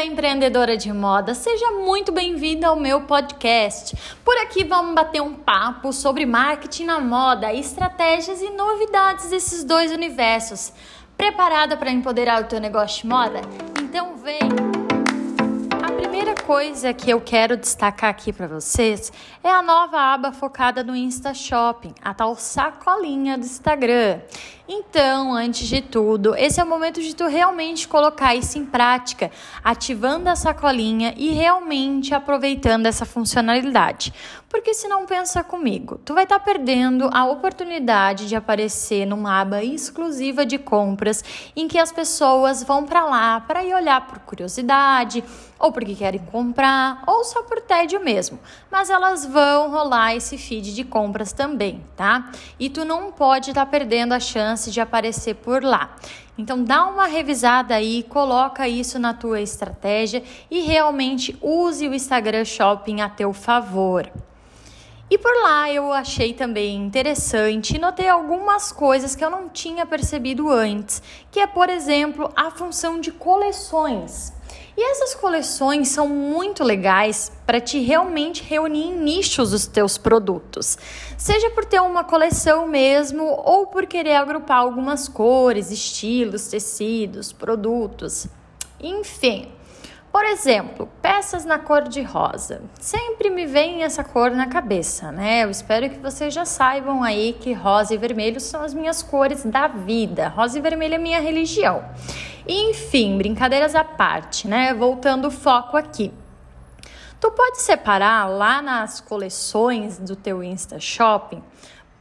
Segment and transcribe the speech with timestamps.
[0.00, 3.96] amiga empreendedora de moda, seja muito bem-vinda ao meu podcast.
[4.24, 9.92] Por aqui vamos bater um papo sobre marketing na moda, estratégias e novidades desses dois
[9.92, 10.72] universos.
[11.16, 13.40] Preparada para empoderar o teu negócio de moda?
[13.78, 14.69] Então vem!
[16.50, 21.32] Coisa que eu quero destacar aqui para vocês é a nova aba focada no Insta
[21.32, 24.18] Shopping, a tal sacolinha do Instagram.
[24.68, 29.30] Então, antes de tudo, esse é o momento de tu realmente colocar isso em prática,
[29.62, 34.12] ativando a sacolinha e realmente aproveitando essa funcionalidade.
[34.50, 39.40] Porque se não pensa comigo, tu vai estar tá perdendo a oportunidade de aparecer numa
[39.40, 41.22] aba exclusiva de compras
[41.54, 45.22] em que as pessoas vão para lá para ir olhar por curiosidade,
[45.56, 48.40] ou porque querem comprar, ou só por tédio mesmo.
[48.68, 52.32] Mas elas vão rolar esse feed de compras também, tá?
[52.58, 55.94] E tu não pode estar tá perdendo a chance de aparecer por lá.
[56.36, 62.44] Então dá uma revisada aí, coloca isso na tua estratégia e realmente use o Instagram
[62.44, 64.10] Shopping a teu favor.
[65.10, 69.84] E por lá eu achei também interessante e notei algumas coisas que eu não tinha
[69.84, 74.32] percebido antes, que é, por exemplo, a função de coleções.
[74.76, 80.78] E essas coleções são muito legais para te realmente reunir em nichos os teus produtos.
[81.18, 88.28] Seja por ter uma coleção mesmo ou por querer agrupar algumas cores, estilos, tecidos, produtos.
[88.80, 89.52] Enfim,
[90.12, 92.62] por exemplo, peças na cor de rosa.
[92.80, 95.44] Sempre me vem essa cor na cabeça, né?
[95.44, 99.44] Eu espero que vocês já saibam aí que rosa e vermelho são as minhas cores
[99.44, 100.28] da vida.
[100.28, 101.84] Rosa e vermelho é minha religião.
[102.46, 104.74] Enfim, brincadeiras à parte, né?
[104.74, 106.12] Voltando o foco aqui.
[107.20, 111.42] Tu pode separar lá nas coleções do teu Insta Shopping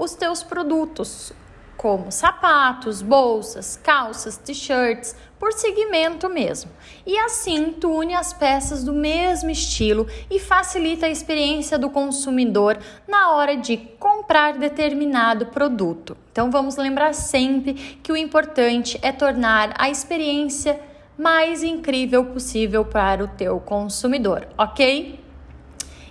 [0.00, 1.30] os teus produtos,
[1.80, 6.70] como sapatos, bolsas, calças, t-shirts, por segmento mesmo.
[7.06, 12.78] E assim tu une as peças do mesmo estilo e facilita a experiência do consumidor
[13.08, 16.14] na hora de comprar determinado produto.
[16.30, 17.72] Então vamos lembrar sempre
[18.02, 20.78] que o importante é tornar a experiência
[21.16, 25.18] mais incrível possível para o teu consumidor, ok?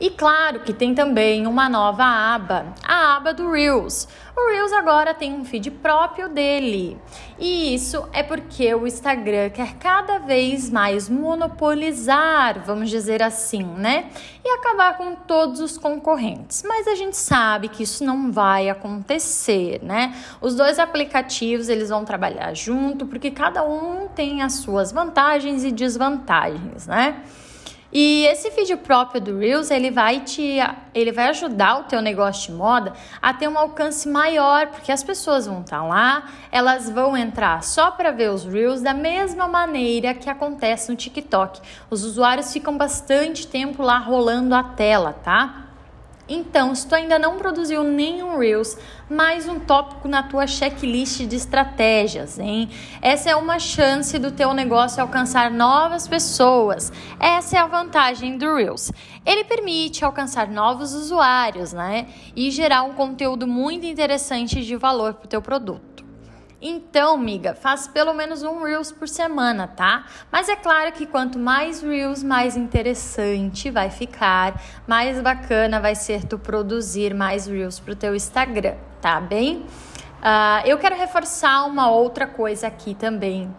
[0.00, 4.08] E claro que tem também uma nova aba, a aba do Reels.
[4.36, 6.98] O Reels agora tem um feed próprio dele.
[7.38, 14.10] E isso é porque o Instagram quer cada vez mais monopolizar, vamos dizer assim, né?
[14.44, 16.64] E acabar com todos os concorrentes.
[16.66, 20.12] Mas a gente sabe que isso não vai acontecer, né?
[20.40, 25.70] Os dois aplicativos, eles vão trabalhar junto porque cada um tem as suas vantagens e
[25.70, 27.22] desvantagens, né?
[27.96, 30.58] E esse vídeo próprio do Reels, ele vai te
[30.92, 35.04] ele vai ajudar o teu negócio de moda a ter um alcance maior, porque as
[35.04, 39.46] pessoas vão estar tá lá, elas vão entrar só para ver os Reels da mesma
[39.46, 41.60] maneira que acontece no TikTok.
[41.88, 45.63] Os usuários ficam bastante tempo lá rolando a tela, tá?
[46.26, 48.78] Então, se tu ainda não produziu nenhum Reels,
[49.10, 52.70] mais um tópico na tua checklist de estratégias, hein?
[53.02, 56.90] Essa é uma chance do teu negócio alcançar novas pessoas.
[57.20, 58.90] Essa é a vantagem do Reels.
[59.26, 62.06] Ele permite alcançar novos usuários, né?
[62.34, 66.03] E gerar um conteúdo muito interessante de valor para o teu produto.
[66.66, 70.06] Então, miga, faz pelo menos um Reels por semana, tá?
[70.32, 76.24] Mas é claro que quanto mais Reels, mais interessante vai ficar, mais bacana vai ser
[76.24, 79.58] tu produzir mais Reels pro teu Instagram, tá bem?
[79.58, 83.54] Uh, eu quero reforçar uma outra coisa aqui também,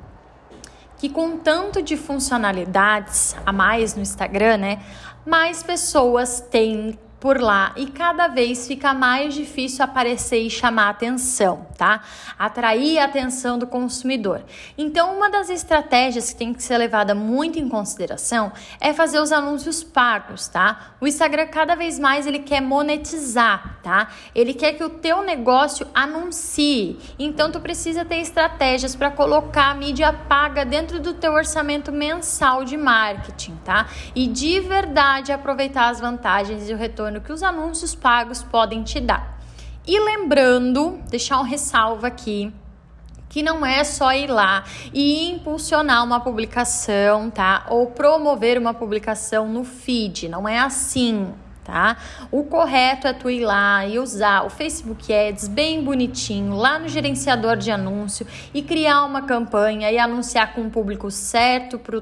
[0.97, 4.79] que com tanto de funcionalidades a mais no Instagram, né,
[5.23, 11.65] mais pessoas têm por lá e cada vez fica mais difícil aparecer e chamar atenção,
[11.77, 12.01] tá?
[12.37, 14.43] Atrair a atenção do consumidor.
[14.77, 19.31] Então, uma das estratégias que tem que ser levada muito em consideração é fazer os
[19.31, 20.95] anúncios pagos, tá?
[20.99, 24.09] O Instagram cada vez mais ele quer monetizar, tá?
[24.33, 26.99] Ele quer que o teu negócio anuncie.
[27.17, 32.63] Então, tu precisa ter estratégias para colocar a mídia paga dentro do teu orçamento mensal
[32.63, 33.87] de marketing, tá?
[34.13, 38.83] E de verdade aproveitar as vantagens e o retorno retorno que os anúncios pagos podem
[38.83, 39.39] te dar.
[39.87, 42.51] E lembrando, deixar um ressalvo aqui,
[43.29, 44.63] que não é só ir lá
[44.93, 47.65] e impulsionar uma publicação, tá?
[47.69, 51.33] Ou promover uma publicação no feed, não é assim,
[51.65, 51.97] tá?
[52.31, 56.87] O correto é tu ir lá e usar o Facebook Ads bem bonitinho lá no
[56.87, 62.01] gerenciador de anúncio e criar uma campanha e anunciar com o público certo pro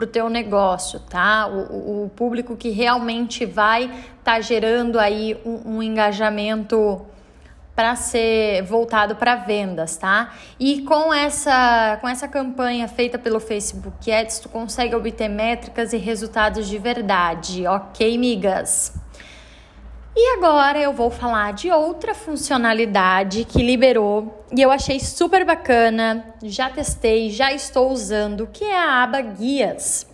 [0.00, 1.46] pro teu negócio, tá?
[1.46, 7.04] O, o público que realmente vai estar tá gerando aí um, um engajamento
[7.80, 10.34] para ser voltado para vendas, tá?
[10.58, 15.96] E com essa, com essa campanha feita pelo Facebook Ads, tu consegue obter métricas e
[15.96, 18.99] resultados de verdade, ok, migas?
[20.16, 26.34] E agora eu vou falar de outra funcionalidade que liberou e eu achei super bacana,
[26.42, 30.06] já testei, já estou usando, que é a aba Guias.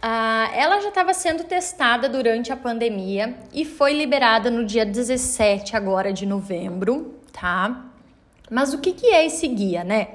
[0.00, 5.76] Ah, ela já estava sendo testada durante a pandemia e foi liberada no dia 17
[5.76, 7.84] agora de novembro, tá?
[8.50, 10.08] Mas o que, que é esse guia, né?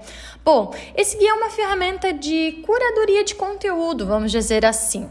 [0.43, 5.07] Bom, esse guia é uma ferramenta de curadoria de conteúdo, vamos dizer assim.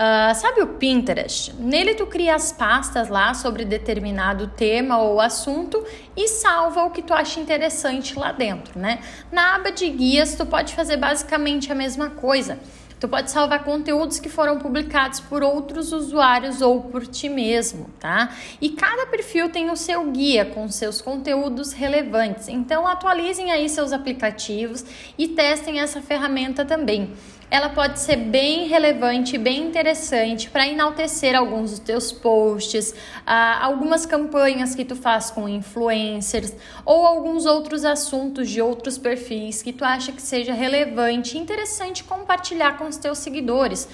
[0.00, 1.54] Uh, sabe o Pinterest?
[1.56, 5.84] Nele tu cria as pastas lá sobre determinado tema ou assunto
[6.16, 9.00] e salva o que tu acha interessante lá dentro, né?
[9.30, 12.58] Na aba de guias tu pode fazer basicamente a mesma coisa.
[12.98, 18.34] Tu pode salvar conteúdos que foram publicados por outros usuários ou por ti mesmo, tá?
[18.58, 22.48] E cada perfil tem o seu guia com seus conteúdos relevantes.
[22.48, 24.82] Então atualizem aí seus aplicativos
[25.18, 27.12] e testem essa ferramenta também
[27.50, 32.94] ela pode ser bem relevante, bem interessante para enaltecer alguns dos teus posts,
[33.26, 36.54] ah, algumas campanhas que tu faz com influencers
[36.84, 42.78] ou alguns outros assuntos de outros perfis que tu acha que seja relevante interessante compartilhar
[42.78, 43.88] com os teus seguidores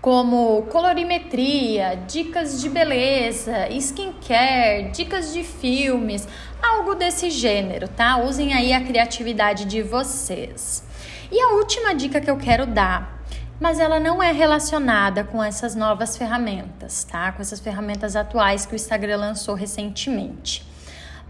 [0.00, 6.28] como colorimetria, dicas de beleza, skincare, dicas de filmes,
[6.62, 8.18] algo desse gênero, tá?
[8.18, 10.84] Usem aí a criatividade de vocês.
[11.30, 13.24] E a última dica que eu quero dar,
[13.60, 17.32] mas ela não é relacionada com essas novas ferramentas, tá?
[17.32, 20.66] Com essas ferramentas atuais que o Instagram lançou recentemente.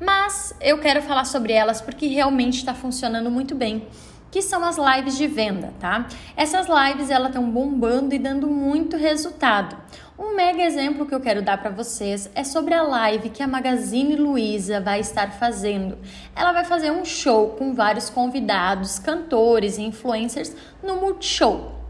[0.01, 3.87] Mas eu quero falar sobre elas porque realmente está funcionando muito bem
[4.35, 6.09] que são as lives de venda, tá?
[6.37, 9.77] Essas lives elas estão bombando e dando muito resultado.
[10.17, 13.49] Um mega exemplo que eu quero dar para vocês é sobre a live que a
[13.49, 15.99] Magazine Luiza vai estar fazendo.
[16.37, 21.81] Ela vai fazer um show com vários convidados, cantores e influencers no Multishow.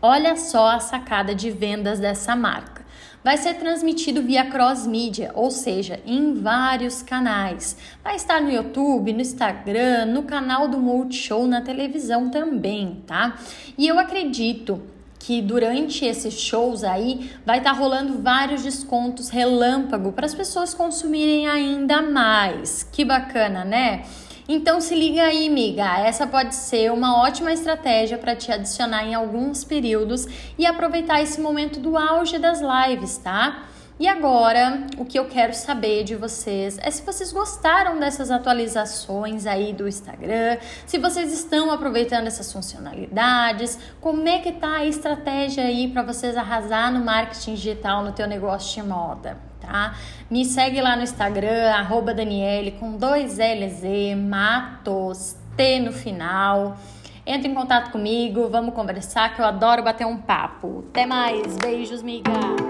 [0.00, 2.86] Olha só a sacada de vendas dessa marca
[3.26, 7.76] vai ser transmitido via cross media, ou seja, em vários canais.
[8.00, 13.36] Vai estar no YouTube, no Instagram, no canal do Multishow, na televisão também, tá?
[13.76, 14.80] E eu acredito
[15.26, 20.72] que durante esses shows aí vai estar tá rolando vários descontos relâmpago para as pessoas
[20.72, 22.84] consumirem ainda mais.
[22.92, 24.04] Que bacana, né?
[24.48, 25.98] Então se liga aí, miga.
[25.98, 31.40] Essa pode ser uma ótima estratégia para te adicionar em alguns períodos e aproveitar esse
[31.40, 33.64] momento do auge das lives, tá?
[33.98, 39.46] E agora, o que eu quero saber de vocês é se vocês gostaram dessas atualizações
[39.46, 45.64] aí do Instagram, se vocês estão aproveitando essas funcionalidades, como é que tá a estratégia
[45.64, 49.94] aí para vocês arrasar no marketing digital no teu negócio de moda, tá?
[50.30, 56.76] Me segue lá no Instagram, arroba Daniele, com dois LZ, Matos, T no final.
[57.24, 60.84] Entre em contato comigo, vamos conversar, que eu adoro bater um papo.
[60.90, 62.65] Até mais, beijos, miga!